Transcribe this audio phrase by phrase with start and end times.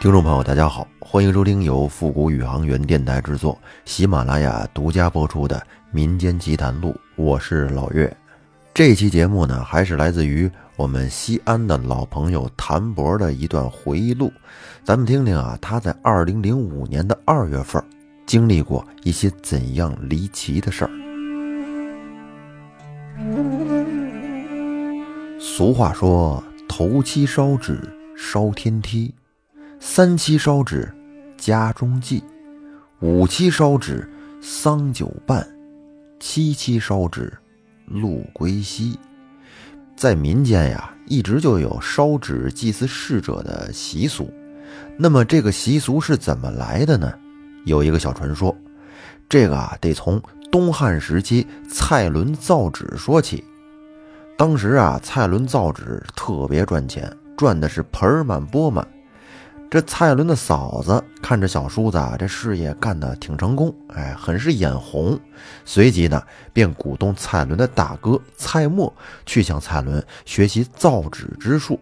[0.00, 5.56] 听众朋友，大家好，欢迎收听由复古宇航员电台制作、喜马拉雅独家播出的
[5.90, 8.16] 《民间奇谈录》，我是老岳。
[8.72, 14.32] 这期节目呢，还是来自于我们西安的老朋友谭博的一段回忆录。
[14.84, 17.82] 咱们听听啊，他在二零零五年的二月份
[18.24, 20.90] 经历过一些怎样离奇的事儿。
[25.40, 27.80] 俗话说：“头七烧纸
[28.16, 29.12] 烧天梯。”
[29.80, 30.92] 三七烧纸，
[31.36, 32.20] 家中祭；
[33.00, 34.08] 五七烧纸，
[34.40, 35.40] 丧酒办；
[36.18, 37.32] 七七烧纸，
[37.86, 38.98] 路归西。
[39.96, 44.32] 在民间呀，一直就有烧纸祭祀逝者的习俗。
[44.96, 47.12] 那么，这个习俗是怎么来的呢？
[47.64, 48.54] 有一个小传说，
[49.28, 50.20] 这个啊，得从
[50.50, 53.44] 东汉时期蔡伦造纸说起。
[54.36, 58.86] 当时啊，蔡伦造纸特别赚钱，赚的是盆满钵满。
[59.70, 65.18] 这蔡伦的嫂子看着小叔子啊，这事业干得挺成功，哎，很是眼红。
[65.66, 66.22] 随即呢，
[66.54, 68.90] 便鼓动蔡伦的大哥蔡默
[69.26, 71.78] 去向蔡伦学习造纸之术，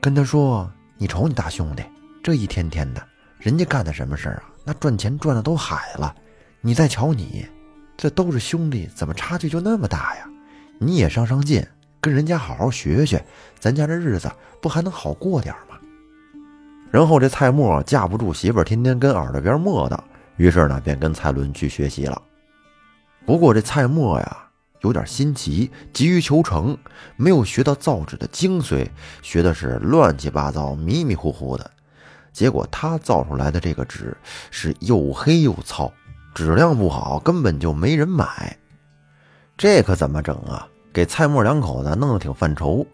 [0.00, 1.84] 跟他说：“你瞅你大兄弟，
[2.24, 3.00] 这一天天的，
[3.38, 4.50] 人家干的什么事儿啊？
[4.64, 6.12] 那赚钱赚的都海了。
[6.60, 7.46] 你再瞧你，
[7.96, 10.24] 这都是兄弟，怎么差距就那么大呀？
[10.80, 11.64] 你也上上进，
[12.00, 13.24] 跟人家好好学学，
[13.60, 14.28] 咱家这日子
[14.60, 15.67] 不还能好过点吗？”
[16.90, 19.98] 然后这蔡默架不住媳妇儿天天跟耳朵边磨叨，
[20.36, 22.20] 于是呢便跟蔡伦去学习了。
[23.26, 24.48] 不过这蔡默呀
[24.80, 26.76] 有点心急，急于求成，
[27.16, 28.88] 没有学到造纸的精髓，
[29.20, 31.70] 学的是乱七八糟、迷迷糊糊的。
[32.32, 34.16] 结果他造出来的这个纸
[34.50, 35.92] 是又黑又糙，
[36.34, 38.56] 质量不好，根本就没人买。
[39.56, 40.66] 这可怎么整啊？
[40.90, 42.86] 给蔡默两口子弄得挺犯愁。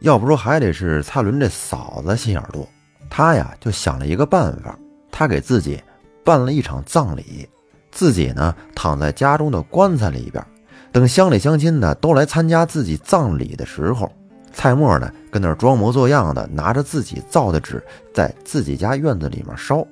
[0.00, 2.68] 要不说还得是蔡伦这嫂子心眼多。
[3.16, 4.76] 他呀就想了一个办法，
[5.12, 5.80] 他给自己
[6.24, 7.48] 办了一场葬礼，
[7.92, 10.44] 自己呢躺在家中的棺材里边，
[10.90, 14.10] 等乡里乡亲呢都来参加自己葬礼的时候，
[14.52, 17.80] 蔡默呢跟那装模作样的拿着自己造的纸
[18.12, 19.86] 在自己家院子里面烧，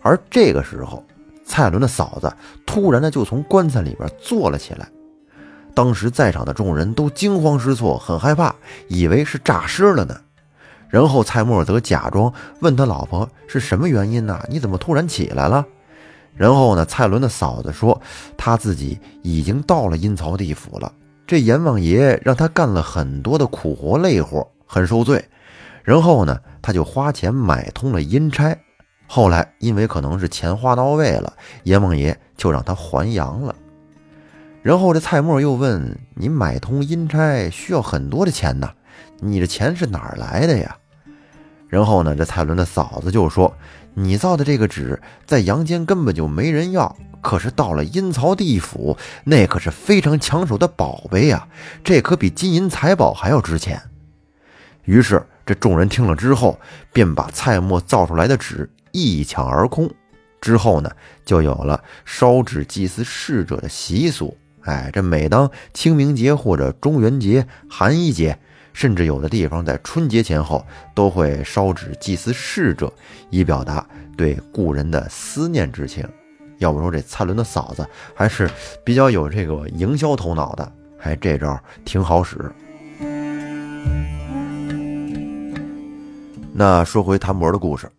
[0.00, 1.04] 而这个时候，
[1.44, 2.32] 蔡伦的嫂子
[2.64, 4.88] 突然的就从棺材里边坐了起来，
[5.74, 8.54] 当时在场的众人都惊慌失措，很害怕，
[8.88, 10.18] 以为是诈尸了呢。
[10.90, 14.40] 然后蔡默则假装问他老婆是什么原因呢？
[14.48, 15.66] 你怎么突然起来了？
[16.34, 18.00] 然后呢，蔡伦的嫂子说
[18.36, 20.92] 他自己已经到了阴曹地府了，
[21.26, 25.24] 这阎王爷让他干了很多的苦活累活，很受罪。
[25.82, 28.56] 然后呢，他就花钱买通了阴差。
[29.06, 31.32] 后来因为可能是钱花到位了，
[31.64, 33.54] 阎王爷就让他还阳了。
[34.62, 38.70] 然后这蔡默又问：“你买通阴差需要很多的钱呢？”
[39.20, 40.76] 你这钱是哪儿来的呀？
[41.68, 43.54] 然后呢，这蔡伦的嫂子就说
[43.92, 51.46] ：“你造的这个纸在阳间根本就没人要，可是到了阴曹地府，那可是非常抢手的宝贝呀，
[51.84, 53.82] 这可比金银财宝还要值钱。”
[54.84, 56.58] 于是，这众人听了之后，
[56.90, 59.90] 便把蔡墨造出来的纸一抢而空。
[60.40, 60.90] 之后呢，
[61.26, 64.34] 就有了烧纸祭祀逝者的习俗。
[64.62, 68.38] 哎，这每当清明节或者中元节、寒衣节。
[68.78, 72.92] 甚至有的地方在春节前后都会烧纸祭祀逝者，
[73.28, 73.84] 以表达
[74.16, 76.08] 对故人的思念之情。
[76.58, 77.84] 要不说这蔡伦的嫂子
[78.14, 78.48] 还是
[78.84, 82.38] 比较有这个营销头脑的，还这招挺好使。
[86.52, 87.90] 那说回谭博的故事，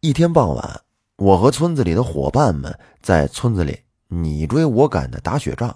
[0.00, 0.80] 一天傍晚，
[1.16, 5.74] 我和村子里的伙伴们在村子里你追我赶的打雪仗，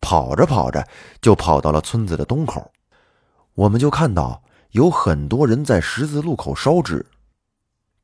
[0.00, 0.84] 跑着跑着
[1.22, 2.68] 就跑到了村子的东口。
[3.58, 7.04] 我们就看到有很多人在十字路口烧纸。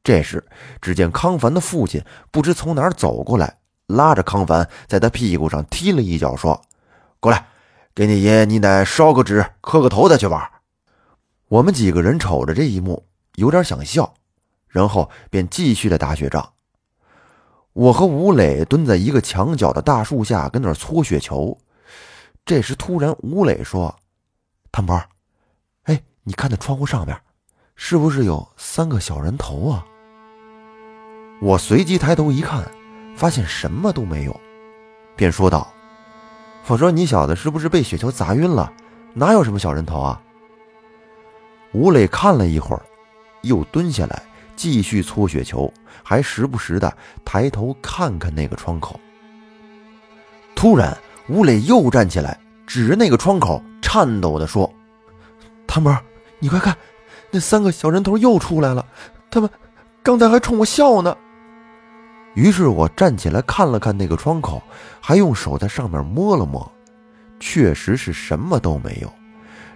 [0.02, 0.44] 这时，
[0.80, 6.60] 只见康凡的父亲不知从哪儿走过来，拉着康凡在他屁股上踢了一脚，说
[7.20, 7.46] ：“过来，
[7.94, 10.42] 给你爷爷你奶烧个纸，磕个头再去玩。”
[11.46, 14.12] 我们几个人瞅着这一幕，有点想笑，
[14.66, 16.54] 然后便继续的打雪仗。
[17.74, 21.56] 我和吴磊蹲在一个墙角的大树下，跟那搓雪球。
[22.44, 23.94] 这时，突然吴磊说
[24.72, 25.00] ：“汤博。”
[26.26, 27.14] 你看那窗户上面，
[27.76, 29.84] 是不是有三个小人头啊？
[31.42, 32.64] 我随即抬头一看，
[33.14, 34.40] 发现什么都没有，
[35.14, 35.70] 便说道
[36.66, 38.72] ：“我说你小子是不是被雪球砸晕了？
[39.12, 40.18] 哪有什么小人头啊？”
[41.74, 42.82] 吴磊看了一会儿，
[43.42, 44.22] 又蹲下来
[44.56, 45.70] 继续搓雪球，
[46.02, 46.90] 还时不时的
[47.22, 48.98] 抬头看看那个窗口。
[50.54, 50.96] 突然，
[51.28, 54.72] 吴磊又站起来，指着那个窗口，颤抖的说
[55.68, 55.94] ：“汤博。”
[56.38, 56.76] 你快看，
[57.30, 58.84] 那三个小人头又出来了，
[59.30, 59.48] 他们
[60.02, 61.16] 刚才还冲我笑呢。
[62.34, 64.62] 于是我站起来看了看那个窗口，
[65.00, 66.70] 还用手在上面摸了摸，
[67.38, 69.12] 确实是什么都没有。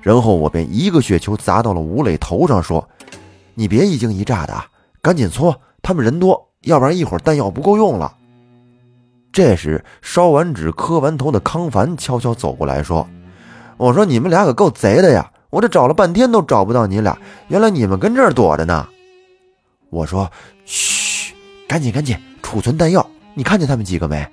[0.02, 2.88] 然后我便一个雪球砸到了吴磊头上，说
[3.54, 4.64] ：“你别一惊一乍的，
[5.00, 8.14] 赶紧搓，他们人多，要不然一会儿弹药不够用了。”
[9.32, 13.08] 这时烧完纸、磕完头的康凡悄悄走过来说
[13.76, 15.30] ：“我说你们俩可够贼的呀！
[15.50, 17.18] 我这找了半天都找不到你俩，
[17.48, 18.88] 原来你们跟这儿躲着呢。”
[19.90, 20.30] 我说
[20.66, 21.34] ：“嘘，
[21.66, 24.26] 赶紧赶紧。”储存弹药，你看见他们几个没？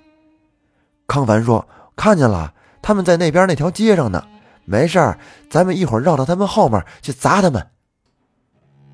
[1.06, 1.68] 康凡说
[1.98, 4.26] ：“看见了，他们在那边那条街上呢。
[4.64, 5.20] 没事儿，
[5.50, 7.68] 咱们一会儿绕到他们后面去砸他们。”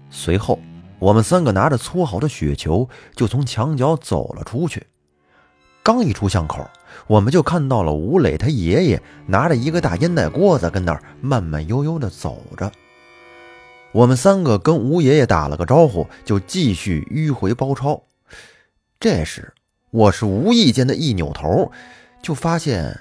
[0.09, 0.59] 随后，
[0.97, 4.87] 我们三个拿着搓好的雪球，就从墙角走了出去。
[5.83, 6.67] 刚一出巷口，
[7.07, 12.71] 我们就看到了吴磊他爷爷拿着一个大烟袋锅子，跟那儿慢慢悠悠地走着。
[13.91, 18.01] 我们三个跟吴爷爷打了个招呼，就继续迂回包抄。
[18.99, 19.53] 这时，
[19.89, 21.71] 我是无意间的一扭头，
[22.21, 22.99] 就发现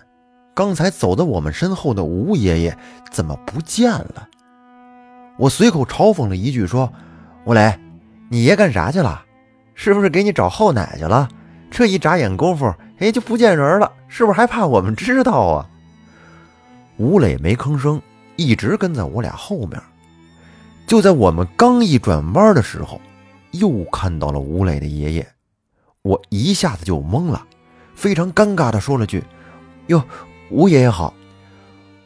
[0.54, 2.76] 刚才走在我们身后的吴爷爷
[3.12, 4.28] 怎么不见了？
[5.38, 6.93] 我随口嘲讽了一句，说
[7.46, 7.78] ：“吴磊，
[8.28, 9.25] 你爷干啥去了？
[9.75, 11.28] 是不是给你找后奶去了？
[11.70, 15.67] 这一眨眼功夫，哎，就不见人了，是不是还怕我们知道啊？”
[16.99, 18.02] 吴磊没吭声，
[18.37, 19.81] 一直跟在我俩后面。
[20.87, 23.00] 就在我们刚一转弯的时候，
[23.52, 25.26] 又看到了吴磊的爷爷。
[26.02, 27.46] 我一下子就懵了，
[27.94, 29.22] 非常尴尬的说了句
[29.87, 30.02] ：“哟，
[30.50, 31.14] 吴爷爷好。”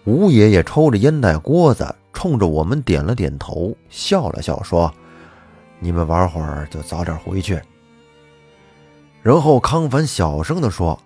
[0.05, 4.93] 吴爷爷抽着烟袋锅子，冲着我们点了点头，笑了笑说
[5.81, 7.58] ：“你们玩会儿就早点回去。”
[9.25, 11.00] 然后康凡小声的说：“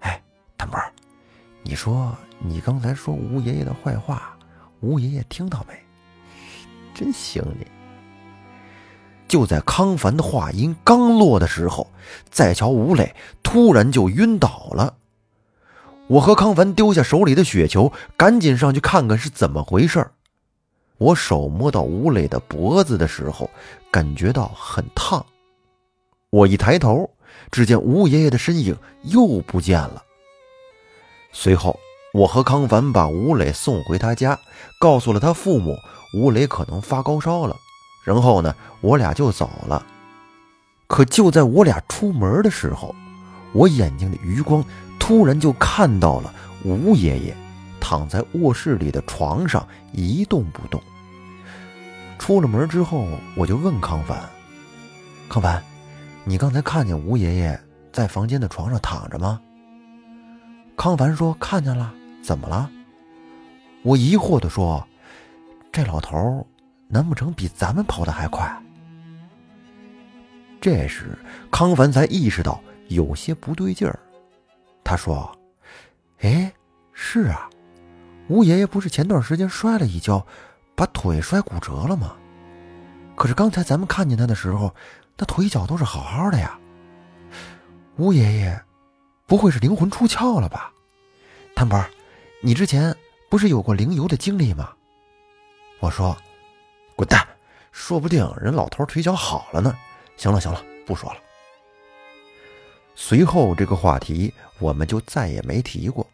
[0.00, 0.22] 哎，
[0.56, 0.80] 谭波，
[1.62, 4.34] 你说你刚才说吴爷爷的坏话，
[4.80, 5.74] 吴爷爷听到没？
[6.94, 7.66] 真行你！”
[9.28, 11.86] 就在康凡的话音刚落的时候，
[12.30, 14.94] 再瞧吴磊突然就晕倒了。
[16.06, 20.10] 我和康凡丢下手里的雪球，赶紧上去看看是怎么回事
[20.96, 23.50] 我手摸到吴磊的脖子的时候，
[23.90, 25.26] 感觉到很烫。
[26.30, 27.10] 我一抬头，
[27.52, 30.02] 只见吴爷爷的身影又不见了。
[31.32, 31.78] 随后，
[32.12, 34.38] 我和康凡把吴磊送回他家，
[34.80, 35.76] 告诉了他父母，
[36.14, 37.56] 吴磊可能发高烧了。
[38.04, 39.86] 然后呢，我俩就走了。
[40.88, 42.94] 可就在我俩出门的时候，
[43.52, 44.64] 我眼睛的余光
[44.98, 46.34] 突然就看到了
[46.64, 47.36] 吴爷爷
[47.80, 50.82] 躺在卧室里的床上一动不动。
[52.18, 53.06] 出了门之后，
[53.36, 54.28] 我就问康凡
[55.28, 55.62] ：“康凡，
[56.24, 57.60] 你刚才看见吴爷爷
[57.92, 59.40] 在房间的床上躺着吗？”
[60.76, 61.92] 康凡说：“看见了。”
[62.22, 62.70] 怎么了？
[63.82, 64.86] 我疑惑地说
[65.72, 66.44] ：“这老头儿……”
[66.88, 68.54] 难不成比咱们跑得还快？
[70.60, 71.18] 这时
[71.50, 73.98] 康凡才意识到有些不对劲儿。
[74.84, 75.34] 他说
[76.20, 76.52] ：“哎，
[76.92, 77.48] 是啊，
[78.28, 80.24] 吴爷爷不是前段时间摔了一跤，
[80.76, 82.12] 把腿摔骨折了吗？
[83.16, 84.74] 可是刚才咱们看见他的时候，
[85.16, 86.58] 那腿脚都是好好的呀。
[87.96, 88.62] 吴爷爷
[89.26, 90.72] 不会是灵魂出窍了吧？
[91.54, 91.84] 谭博，
[92.40, 92.96] 你之前
[93.28, 94.72] 不是有过灵游的经历吗？”
[95.80, 96.16] 我说。
[96.94, 97.26] 滚蛋！
[97.72, 99.74] 说不定人老头腿脚好了呢。
[100.18, 101.18] 行了行了，不说了。
[102.94, 106.06] 随后这个话题我们就再也没提过，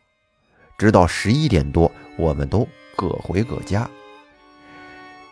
[0.78, 3.90] 直到十一点多，我们都各回各家。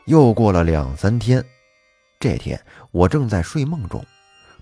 [0.07, 1.43] 又过了两三天，
[2.19, 4.05] 这天我正在睡梦中，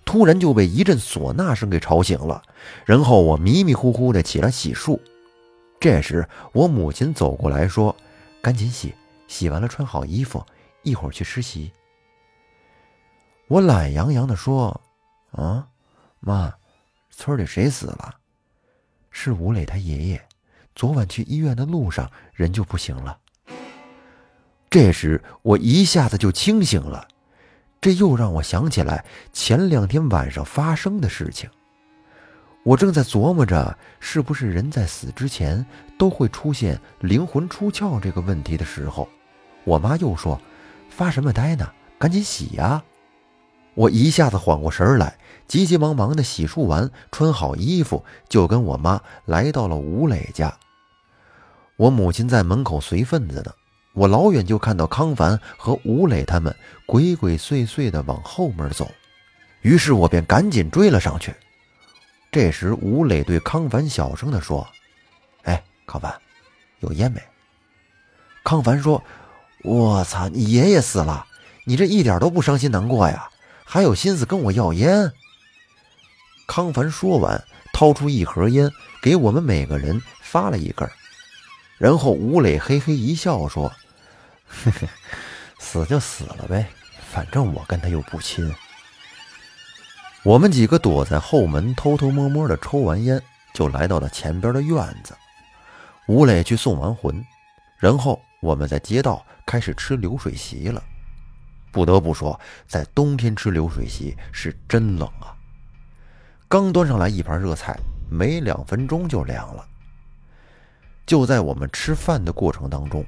[0.04, 2.42] 突然就被一阵唢呐声给吵醒了。
[2.84, 4.98] 然后我迷迷糊糊的起来洗漱。
[5.80, 7.94] 这时我母亲走过来说
[8.42, 8.94] ：“赶紧洗，
[9.28, 10.44] 洗完了穿好衣服。”
[10.82, 11.72] 一会儿去实习。
[13.48, 14.80] 我懒洋洋的说
[15.32, 15.66] ：“啊，
[16.20, 16.52] 妈，
[17.10, 18.16] 村里谁死了？
[19.10, 20.22] 是吴磊他爷爷。
[20.74, 23.18] 昨晚去医院的路上，人就不行了。”
[24.68, 27.08] 这时我一下子就清醒了，
[27.84, 31.50] 这又让我想起来前两天晚上发生的事情。
[32.62, 35.62] 我正在琢磨着，是不是人在死之前
[35.98, 39.06] 都会出现灵魂出窍这个问题的时候，
[39.64, 40.40] 我妈又说。
[40.88, 41.70] 发什么呆呢？
[41.98, 42.82] 赶紧洗呀！
[43.74, 50.56] 我一下子缓过神来，急急忙忙的洗漱完，穿好衣服，就跟我妈来到了吴磊家。
[51.76, 53.52] 我母亲在门口随份子呢，
[53.94, 58.90] 我老远就看到康凡和吴磊他们鬼鬼祟祟的往后面走，
[59.62, 61.34] 于是我便赶紧追了上去。
[62.30, 64.68] 这时，吴磊对康凡小声的说
[65.44, 66.12] ：“哎，康凡，
[66.80, 67.22] 有烟没？”
[68.44, 69.02] 康凡说。
[69.66, 70.28] 我操！
[70.28, 71.26] 你爷爷死了，
[71.64, 73.30] 你这一点都不伤心难过呀？
[73.64, 75.10] 还有心思跟我要烟？
[76.46, 78.70] 康凡说完，掏出一盒烟，
[79.00, 80.86] 给我们每个人发了一根。
[81.78, 83.72] 然后吴磊嘿嘿一笑，说：“，
[85.58, 86.66] 死就死了呗，
[87.10, 88.54] 反正我跟他又不亲。”
[90.24, 93.20] 我们几个躲在后门，偷偷摸摸的抽完烟，
[93.52, 95.14] 就来到了前边的院子。
[96.06, 97.24] 吴磊去送完魂，
[97.78, 100.82] 然后我们在街道开始吃流水席了。
[101.70, 105.36] 不得不说，在冬天吃流水席是真冷啊！
[106.48, 107.76] 刚端上来一盘热菜，
[108.08, 109.66] 没两分钟就凉了。
[111.04, 113.04] 就在我们吃饭的过程当中，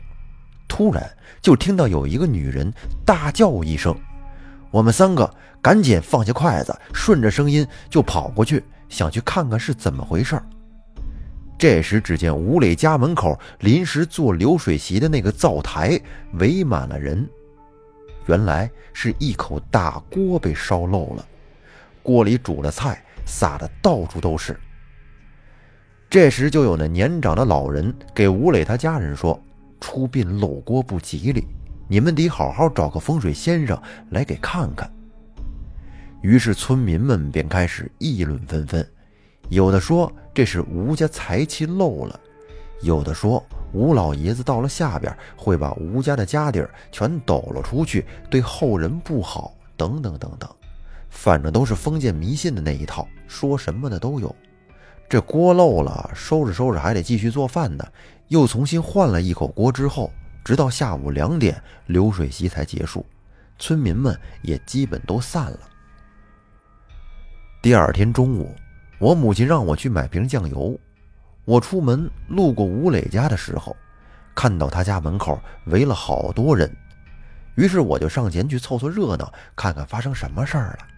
[0.68, 1.08] 突然
[1.40, 2.73] 就听到有一个女人
[3.04, 3.94] 大叫一声，
[4.70, 5.32] 我们三个
[5.62, 10.40] 赶紧放下筷子，顺着声音就跑过去，想去看看是怎么回事。
[11.58, 15.99] 这时，只见吴磊家门口临时做流水席的那个灶台
[16.35, 17.26] 围满了人，
[18.26, 21.26] 原来是一口大锅被烧漏了，
[22.02, 24.58] 锅里煮的菜撒的到处都是。
[26.11, 29.40] 这时，就有那年长的老人给吴磊他家人说
[29.80, 31.47] ：“出殡漏锅不吉利，
[31.88, 33.80] 你们得好好找个风水先生
[34.11, 34.90] 来给看看。”
[36.23, 38.85] 于是，村民们便开始议论纷纷，
[39.49, 42.18] 有的说这是吴家财气漏了，
[42.83, 50.50] 有的说吴老爷子到了下边会把吴家的家底儿全抖了出去，对后人不好，等等等等，
[51.11, 54.35] 反正都是封建迷信的那一套，说什么的都有。
[55.08, 57.86] 这锅漏了，收拾收拾还得继续做饭呢。
[58.28, 60.12] 又重新换了一口锅之后，
[60.44, 63.06] 直到下午两点，流水席才结束，
[63.58, 65.60] 村民们也基本都散了。
[67.62, 68.52] 第二天中午，
[68.98, 70.76] 我母亲让我去买瓶酱油。
[71.44, 73.76] 我出门路过吴磊家的时候，
[74.34, 76.68] 看到他家门口围了好多人，
[77.54, 80.96] 于是我就上前去凑凑热闹，看看发生什么事儿了。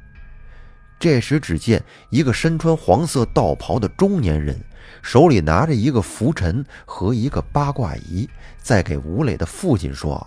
[1.00, 4.59] 这时，只见一个身穿黄色道袍的中年人，
[5.00, 8.28] 手里拿着一个拂尘和一个八卦仪，
[8.61, 10.26] 在给吴磊的父亲说：“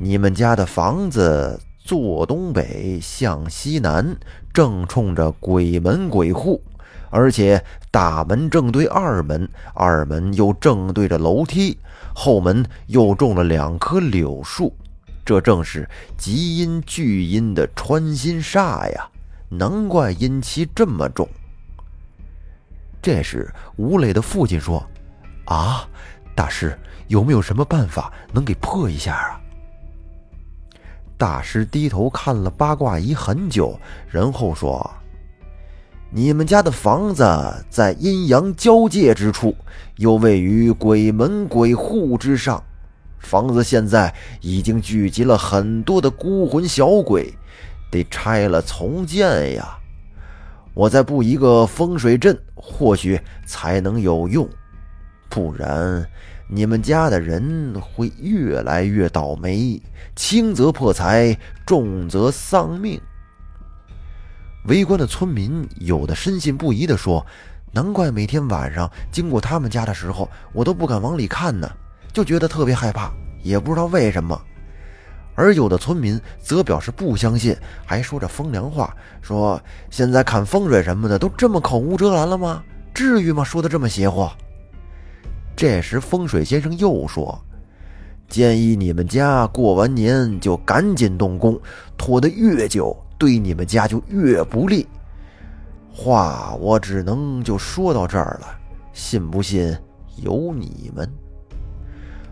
[0.00, 4.16] 你们家的房子坐东北向西南，
[4.52, 6.60] 正冲着鬼门鬼户，
[7.10, 7.62] 而且
[7.92, 11.78] 大门正对二门，二门又正对着楼梯，
[12.12, 14.74] 后门又种了两棵柳树，
[15.24, 15.88] 这正是
[16.18, 19.08] 极阴聚阴的穿心煞呀！”
[19.48, 21.28] 难怪阴气这么重。
[23.00, 24.84] 这时，吴磊的父亲说
[25.46, 25.88] ：“啊，
[26.34, 26.76] 大师，
[27.06, 29.40] 有没有什么办法能给破一下啊？”
[31.16, 33.78] 大师低头看了八卦仪很久，
[34.10, 34.90] 然后说
[36.10, 37.24] ：“你们家的房子
[37.70, 39.56] 在阴阳交界之处，
[39.96, 42.62] 又位于鬼门鬼户之上，
[43.20, 47.32] 房子现在已经聚集了很多的孤魂小鬼。”
[47.96, 49.78] 得拆了重建呀！
[50.74, 54.46] 我再布一个风水阵，或许才能有用。
[55.30, 56.06] 不然，
[56.48, 59.80] 你们家的人会越来越倒霉，
[60.14, 63.00] 轻则破财，重则丧命。
[64.66, 67.24] 围观的村民有的深信不疑地说
[67.72, 71.70] ：“难怪每天晚上经过他们家的时候，我都不敢往里看呢，
[72.12, 73.10] 就觉得特别害怕，
[73.42, 74.38] 也不知道为什么。”
[75.36, 82.64] 而有的村民则表示不相信，还说着风凉话，说现在看风水什么的都这么口无遮拦了吗？
[82.94, 83.44] 至于吗？
[83.44, 84.26] 说的这么邪乎。
[85.54, 87.38] 这时风水先生又说
[88.28, 91.60] ：“建议你们家过完年就赶紧动工，
[91.96, 94.86] 拖得越久，对你们家就越不利。”
[95.92, 98.48] 话我只能就说到这儿了，
[98.92, 99.76] 信不信
[100.16, 101.10] 由你们。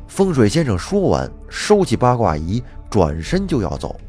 [0.07, 2.63] 风水先生说完，收起八卦仪。
[2.95, 4.01] 转身就要走，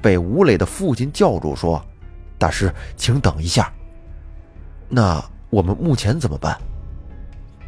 [0.00, 1.84] 被吴磊的父亲叫住，说
[2.38, 3.72] ：“大师，请等一下。
[4.88, 6.56] 那我们目前怎么办？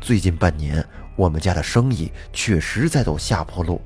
[0.00, 0.86] 最近半年，
[1.16, 3.80] 我们家的生意确实在走下坡路，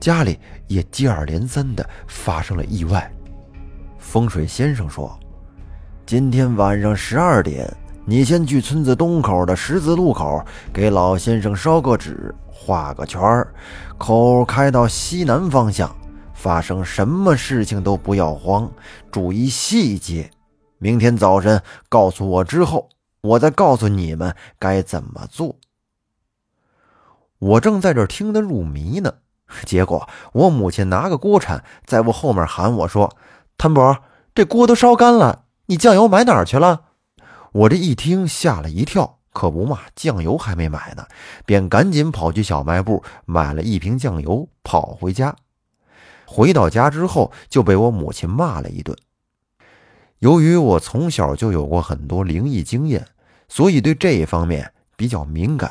[0.00, 0.36] 家里
[0.66, 3.08] 也接二连三的发生了意外。”
[3.96, 5.16] 风水先生说
[6.04, 7.72] ：“今天晚上十二点，
[8.04, 12.34] 你先去村子东口的十字路口，给老先生烧个纸。”
[12.64, 13.52] 画个圈儿，
[13.98, 15.94] 口开到西南方向。
[16.32, 18.70] 发生什么事情都不要慌，
[19.10, 20.30] 注意细节。
[20.78, 22.88] 明天早晨告诉我之后，
[23.22, 25.56] 我再告诉你们该怎么做。
[27.38, 29.14] 我正在这听得入迷呢，
[29.64, 33.16] 结果我母亲拿个锅铲在我后面喊我说
[33.56, 33.98] ：“谭伯，
[34.34, 36.82] 这锅都烧干了，你酱油买哪儿去了？”
[37.52, 39.13] 我这一听吓了一跳。
[39.34, 41.04] 可不嘛，酱油还没买呢，
[41.44, 45.36] 便赶紧跑去小卖部买了一瓶酱油，跑回家。
[46.24, 48.96] 回到家之后就被我母亲骂了一顿。
[50.20, 53.06] 由于我从小就有过很多灵异经验，
[53.48, 55.70] 所以对这一方面比较敏感。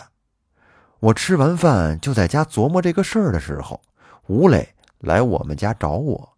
[1.00, 3.82] 我吃完饭就在家琢磨这个事儿的时候，
[4.28, 6.30] 吴磊来我们家找我，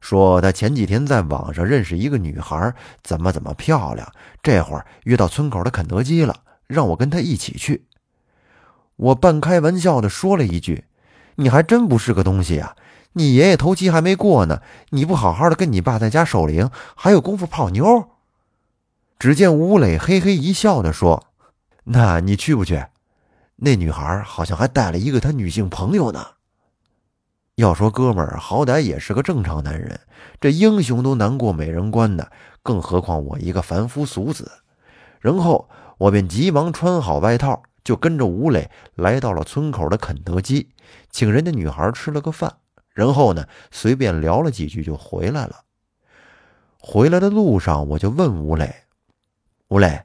[0.00, 4.12] 说他前几天在网上认识一个女孩，怎么怎么漂亮，
[4.42, 6.36] 这会儿约到村口的肯德基了，
[6.72, 7.86] 让我跟他一起去。
[8.96, 10.84] 我半开玩笑的说了一句
[11.36, 12.76] ：“你还真不是个东西啊！
[13.12, 18.08] 你爷爷头七还没过呢，你不好好的跟你爸在家守灵，还有功夫泡妞？”
[19.18, 21.26] 只见吴磊嘿嘿一笑的说
[21.84, 22.86] ：“那你去不去？”
[23.56, 26.26] 那女孩好像还带了一个她女性朋友呢。
[27.56, 30.00] 要说哥们儿好歹也是个正常男人，
[30.40, 32.26] 这英雄都难过美人关呢，
[32.62, 34.50] 更何况我一个凡夫俗子。
[35.20, 35.68] 然后
[36.02, 40.68] 我便急忙穿好外套，就跟着吴磊来到了村口的肯德基，
[41.10, 42.56] 请人家女孩吃了个饭，
[42.92, 45.60] 然后呢随便聊了几句就回来了。
[46.80, 48.74] 回来的路上，我就问吴磊
[49.68, 50.02] ：“吴磊。”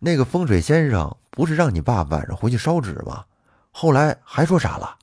[0.00, 3.24] 那个风水先生不是让你爸晚上回去烧纸吗？
[3.70, 4.98] 后来还说啥了？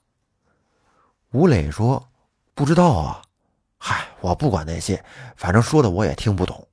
[1.32, 2.10] 吴磊说
[2.54, 3.22] ：“不知道啊。”
[3.80, 5.02] 嗨，我不管那些，
[5.38, 6.65] 反正说的我也听不懂。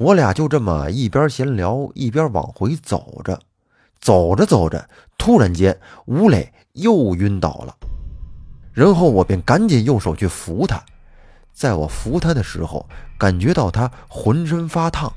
[0.00, 3.38] 我俩就这么一边闲聊一边往回走着，
[4.00, 4.88] 走着走着，
[5.18, 7.76] 突然间吴磊又晕倒了，
[8.72, 10.82] 然后我便赶紧用手去扶他。
[11.52, 12.88] 在我扶他的时候，
[13.18, 15.12] 感觉到他浑身发烫。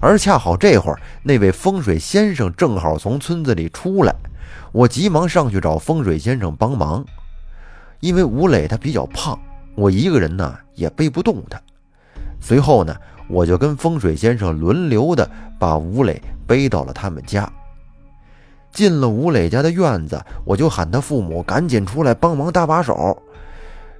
[0.00, 4.16] 而恰好这会儿，那位风水先生正好从村子里出来，
[4.72, 7.04] 我急忙上去找风水先生帮忙。
[8.00, 9.38] 因为吴磊他比较胖，
[9.74, 11.60] 我一个人呢也背不动他。
[12.40, 12.96] 随后呢，
[13.30, 17.50] 我就跟风水先生轮流的把吴磊背到了他们家。
[18.72, 23.20] 进了吴磊家的院子，我就喊他父母赶紧出来帮忙搭把手。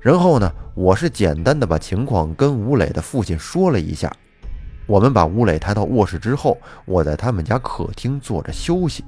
[0.01, 4.11] 然后呢，我是简单的把情况跟吴磊的父亲说了一下。
[4.87, 9.05] 我们把吴磊抬到卧室之后，我在他们家客厅坐着休息。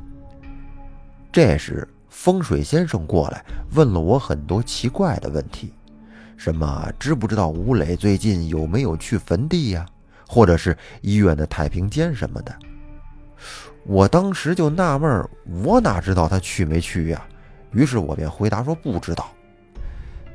[1.33, 5.73] 这时，风水先生过来问了我很多奇怪的问题，
[6.37, 9.87] 什么知不知道吴磊最近有没有去坟地呀，
[10.33, 12.55] 或者是医院的太平间什么的。
[13.85, 15.29] 我当时就纳闷，
[15.63, 17.23] 我哪知道他去没去呀？
[17.73, 19.31] 于是我便回答说不知道。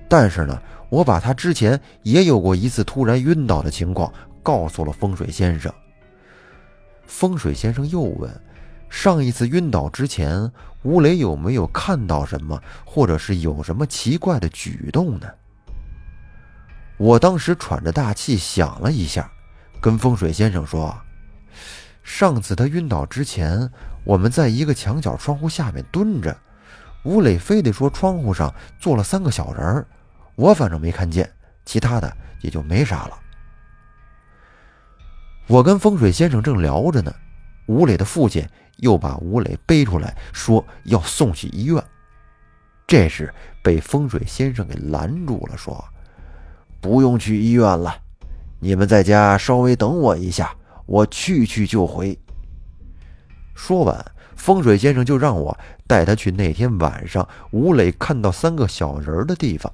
[0.07, 4.13] 但是呢，我把他之前也有过一次突然晕倒的情况。
[4.43, 5.69] 告诉了风水先生。
[7.05, 8.31] 风水先生又问
[8.89, 10.49] ：“上一次晕倒之前，
[10.83, 15.27] 吴磊有没有看到什么，或者是有什么奇怪的举动呢？”
[16.95, 19.29] 我当时喘着大气想了一下，
[19.79, 20.95] 跟风水先生说
[22.03, 23.69] ：“上次他晕倒之前，
[24.03, 26.35] 我们在一个墙角窗户下面蹲着，
[27.03, 29.87] 吴磊非得说窗户上坐了三个小人儿，
[30.35, 31.29] 我反正没看见，
[31.63, 33.19] 其他的也就没啥了。”
[35.47, 37.13] 我跟风水先生正聊着呢，
[37.67, 38.45] 吴磊的父亲
[38.77, 41.81] 又把吴磊背出来，说要送去医院。
[42.85, 45.81] 这时被风水先生给拦住了，说
[46.81, 47.95] ：“不用去医院了，
[48.60, 52.17] 你们在家稍微等我一下，我去去就回。”
[53.56, 59.72] 说完，风水先生就让我带他去那天晚上吴磊看到三个小人的地方。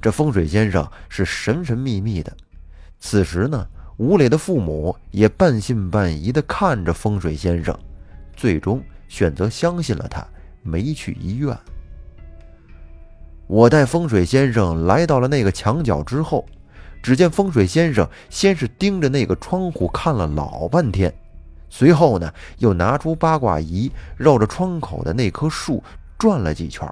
[0.00, 2.36] 这风水先生是神神秘秘的，
[2.98, 3.66] 此时呢。
[3.98, 7.78] 吴磊的父母也半信半疑地看着风水先生，
[8.34, 10.26] 最终选择相信了他，
[10.62, 11.56] 没去医院。
[13.46, 16.44] 我带风水先生来到了那个墙角之后，
[17.02, 21.12] 只见风水先生先是盯着那个窗户看了老半天，
[21.68, 25.82] 随后呢，又拿出八卦仪绕着窗口的那棵树
[26.16, 26.88] 转了几圈，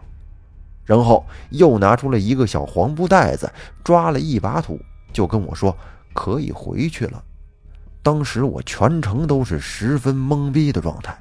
[0.84, 3.50] 然后又拿出了一个小黄布袋子，
[3.84, 4.78] 抓了一把土，
[5.12, 5.76] 就跟我说。
[6.12, 7.22] 可以回去了。
[8.02, 11.16] 当时我全程都是十分懵逼的状态，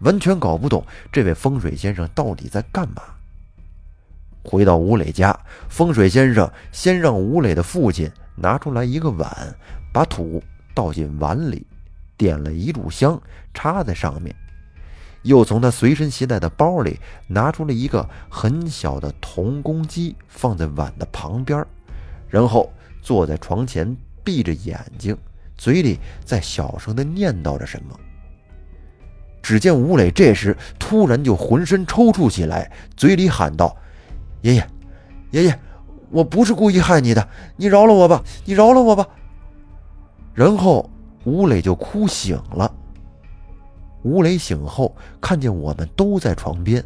[0.00, 3.02] 完全搞不懂这位风水先生到底在干嘛。
[4.42, 9.54] 回到吴磊家，风水先生先让吴磊的父亲拿出来一个碗，
[9.92, 10.42] 把土
[10.74, 11.66] 倒进碗里，
[12.16, 13.20] 点了一炷香
[13.54, 14.34] 插在上面，
[15.22, 21.64] 又从他随身携带的包里拿出了一个很小的铜公鸡，放在碗的旁边，
[22.28, 23.96] 然后坐在床前。
[24.24, 25.18] 闭着眼睛，
[25.58, 27.98] 嘴里在小声的念叨着什么。
[29.42, 33.76] 只见吴磊这时突然就浑身抽搐起来，嘴里喊道
[34.42, 34.66] ：“爷爷，
[35.30, 35.58] 爷爷，
[36.10, 39.06] 我不是故意害你的，你饶了我吧，你饶了我吧。”
[40.34, 40.88] 然后
[41.24, 42.72] 吴磊就哭醒了。
[44.02, 46.84] 吴磊醒后看见我们都在床边，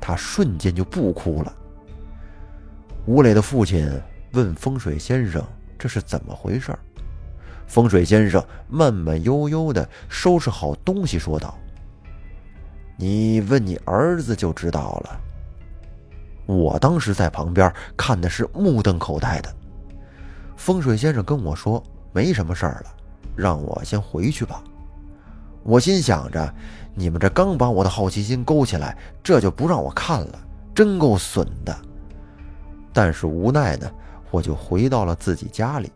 [0.00, 1.54] 他瞬间就不哭了。
[3.06, 3.88] 吴磊的父亲
[4.32, 5.44] 问风水先生
[5.78, 6.74] ：“这是怎么回事？”
[7.68, 11.58] 风水先生慢慢悠悠地收拾好东西，说道
[12.96, 15.20] ：“你问你儿子就知道了。”
[16.46, 19.54] 我当时在旁边看的是目瞪口呆的。
[20.56, 21.82] 风水先生跟我说
[22.14, 22.94] ：“没什么事儿了，
[23.36, 24.62] 让我先回去吧。”
[25.62, 26.54] 我心想着
[26.94, 30.38] ：“你们这刚把我的好奇心勾起来，这就不让我看了，
[30.74, 31.76] 真够损的。”
[32.94, 33.90] 但是无奈呢，
[34.30, 35.92] 我就回到了自己家里。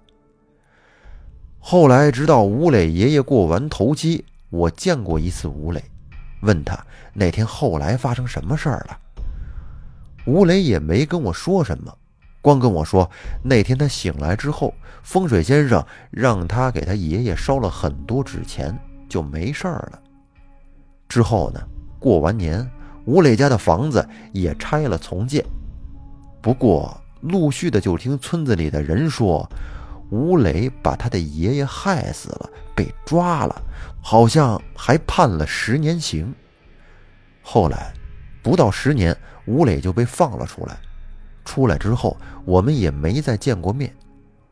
[1.59, 5.83] 后来，直到吴磊爷爷过完头七，我见过一次吴磊，
[6.43, 6.79] 问他
[7.15, 8.99] 那天后来发生什么事儿了。
[10.27, 11.93] 吴磊也没跟我说什么，
[12.41, 13.11] 光跟我说
[13.43, 18.77] 那天他醒来之后，风水先生让他给他爷爷烧了很多纸钱，
[19.09, 20.01] 就没事儿了。
[21.09, 21.61] 之后呢，
[21.99, 22.69] 过完年，
[23.05, 25.45] 吴磊家的房子也拆了重建。
[26.41, 29.49] 不过，陆续的就听村子里的人说，
[30.11, 33.63] 吴磊把他的爷爷害死了，被抓了，
[34.01, 36.33] 好像还判了十年刑。
[37.43, 37.93] 后来，
[38.43, 39.17] 不到十年。
[39.47, 40.79] 吴磊就被放了出来，
[41.45, 43.93] 出来之后，我们也没再见过面。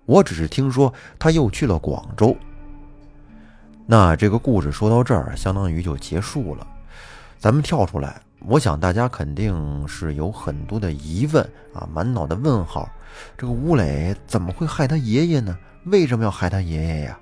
[0.07, 2.35] 我只是听说他又去了广州。
[3.87, 6.67] 那这个故事说到这儿，相当于就结束了。
[7.39, 12.89] 咱们跳出来，我想大家肯定是有很多的疑问啊，满脑的问号。
[13.37, 15.57] 这个吴磊怎么会害他爷爷呢？
[15.85, 17.19] 为什么要害他爷爷呀？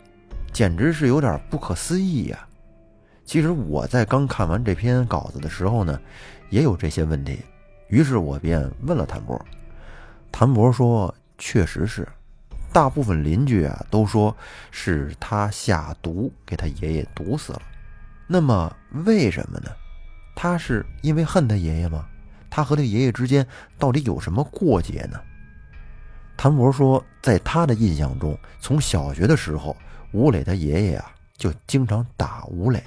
[0.53, 2.47] 简直是有点不可思议呀！
[3.27, 6.01] 其实我在刚看完这篇稿子的时候呢，
[6.49, 7.41] 也有这些问题。
[7.89, 9.45] 于是我便问了谭博，
[10.31, 12.07] 谭博说：“确实是，
[12.73, 14.35] 大部分邻居啊都说
[14.71, 17.63] 是他下毒给他爷爷毒死了。
[18.29, 19.71] 那么为什么呢？
[20.37, 22.07] 他是因为恨他爷爷吗？
[22.49, 23.45] 他和他爷爷之间
[23.77, 25.21] 到底有什么过节呢？”
[26.37, 29.77] 谭博说，在他的印象中，从小学的时候，
[30.13, 32.81] 吴磊他爷爷啊就经常打吴磊。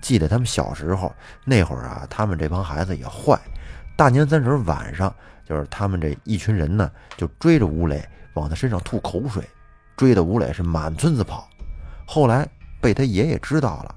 [0.00, 1.12] 记得他们小时候
[1.44, 3.38] 那会儿啊，他们这帮孩子也坏。
[3.96, 5.14] 大年三十晚上，
[5.46, 8.02] 就是他们这一群人呢，就追着吴磊
[8.34, 9.42] 往他身上吐口水，
[9.96, 11.48] 追的吴磊是满村子跑。
[12.06, 12.48] 后来
[12.80, 13.94] 被他爷爷知道了，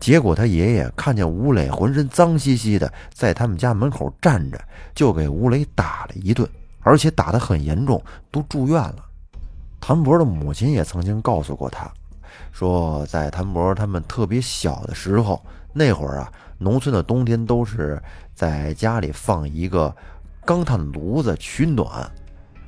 [0.00, 4.60] 结果他爷爷看见吴磊浑身脏兮兮的在他们家门口站着，
[4.94, 6.48] 就给吴磊打了一顿，
[6.80, 8.96] 而且打得很严重，都住院了。
[9.80, 11.90] 谭博的母亲也曾经告诉过他，
[12.52, 16.32] 说在谭博他们特别小的时候，那会儿啊。
[16.56, 18.00] 农村的冬天都是
[18.32, 19.94] 在家里放一个
[20.46, 22.08] 钢炭炉子取暖，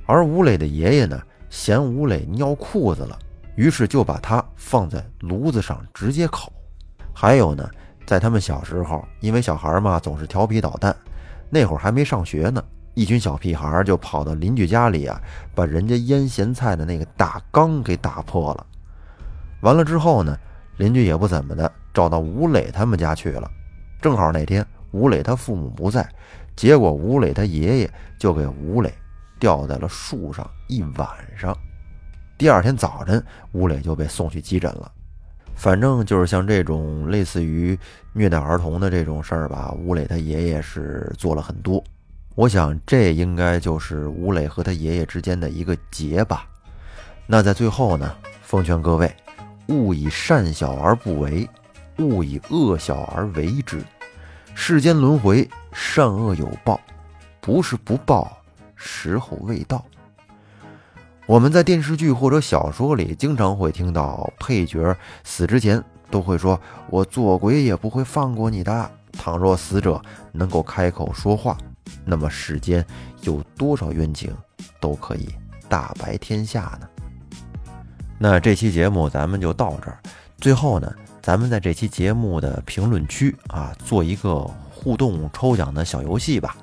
[0.04, 3.16] 而吴磊的爷爷呢嫌吴磊尿裤子了，
[3.54, 6.52] 于是就把他放在炉子上直接烤。
[7.14, 7.70] 还有呢，
[8.04, 10.94] 在他们小时候，因为小孩嘛总是调皮捣蛋，
[11.48, 12.62] 那会儿还没上学呢，
[12.94, 15.18] 一群小屁孩就跑到邻居家里啊，
[15.54, 18.66] 把人家腌咸菜的那个大缸给打破了。
[19.60, 20.38] 完了之后呢，
[20.76, 23.50] 邻居也不怎么的，找到吴磊他们家去了。
[24.00, 26.08] 正好那天吴磊他父母不在，
[26.54, 28.92] 结果吴磊他爷爷就给吴磊
[29.38, 31.56] 吊在了树上一晚上。
[32.38, 34.92] 第二天早晨，吴磊就被送去急诊了。
[35.54, 37.78] 反正就是像这种类似于
[38.12, 41.82] 虐待儿童的这种事儿吧，吴磊他爷爷是做了很多。
[42.34, 46.46] 我想这应该就是吴磊和他爷爷之间的一个结吧。
[47.26, 49.10] 那在最后呢，奉劝各位，
[49.68, 51.48] 勿以善小而不为。
[51.98, 53.82] 勿以恶小而为之，
[54.54, 56.78] 世间轮回，善恶有报，
[57.40, 58.36] 不是不报，
[58.74, 59.82] 时候未到。
[61.24, 69.98] 我们在电视剧或者小说里经常会听到配角死之前都会说：“我做鬼也不会放过你的。”倘若死者
[70.32, 71.56] 能够开口说话，
[72.04, 72.86] 那么世间
[73.22, 74.30] 有多少冤情
[74.78, 75.26] 都可以
[75.66, 76.86] 大白天下呢？
[78.18, 79.98] 那这期节目咱们就到这儿，
[80.38, 80.92] 最后呢。
[81.22, 86.56] 咱们在这期节目的评论区啊，做一个互动抽奖的小游戏吧。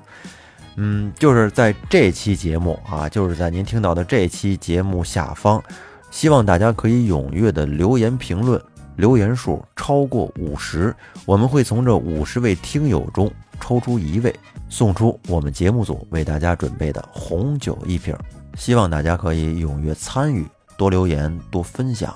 [0.76, 5.62] 嗯，就是在这期节目啊，就是在您听到的这期节目下方，
[6.10, 8.58] 希望大家可以踊跃的留言评论，
[8.96, 14.34] 留言数超过五十，我们会从这五十位听友中抽出一位，
[14.70, 18.16] 送出我们节目组为大家准备的红酒一瓶。
[18.56, 22.14] 希望大家可以踊跃参与，多留言，多分享。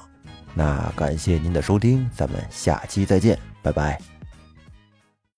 [0.54, 4.17] 那感谢您的收听，咱们下期再见，拜拜。